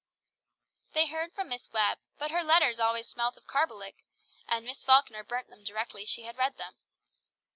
They 0.93 1.05
heard 1.05 1.31
from 1.31 1.49
Miss 1.49 1.71
Webb, 1.71 1.99
but 2.17 2.31
her 2.31 2.43
letters 2.43 2.79
always 2.79 3.07
smelt 3.07 3.37
of 3.37 3.45
carbolic, 3.45 3.97
and 4.47 4.65
Miss 4.65 4.83
Falkner 4.83 5.23
burnt 5.23 5.47
them 5.51 5.63
directly 5.63 6.05
she 6.05 6.23
had 6.23 6.37
read 6.39 6.57
them. 6.57 6.73